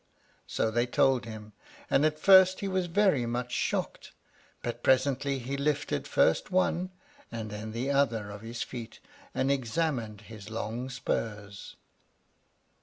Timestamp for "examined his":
9.51-10.49